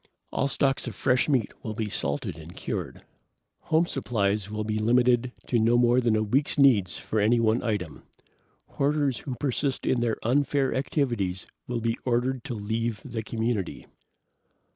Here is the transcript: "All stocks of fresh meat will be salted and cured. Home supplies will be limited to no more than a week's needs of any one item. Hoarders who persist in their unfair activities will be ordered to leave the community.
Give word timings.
"All 0.31 0.47
stocks 0.47 0.87
of 0.87 0.95
fresh 0.95 1.29
meat 1.29 1.51
will 1.61 1.75
be 1.75 1.87
salted 1.87 2.35
and 2.35 2.55
cured. 2.57 3.03
Home 3.59 3.85
supplies 3.85 4.49
will 4.49 4.63
be 4.63 4.79
limited 4.79 5.31
to 5.45 5.59
no 5.59 5.77
more 5.77 6.01
than 6.01 6.15
a 6.15 6.23
week's 6.23 6.57
needs 6.57 6.97
of 6.97 7.19
any 7.19 7.39
one 7.39 7.61
item. 7.61 8.01
Hoarders 8.65 9.19
who 9.19 9.35
persist 9.35 9.85
in 9.85 9.99
their 9.99 10.17
unfair 10.23 10.73
activities 10.73 11.45
will 11.67 11.81
be 11.81 11.99
ordered 12.03 12.43
to 12.45 12.55
leave 12.55 12.99
the 13.05 13.21
community. 13.21 13.85